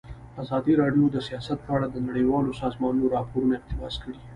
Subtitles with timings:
[0.43, 4.17] ازادي راډیو د سیاست په اړه د نړیوالو سازمانونو راپورونه اقتباس کړي.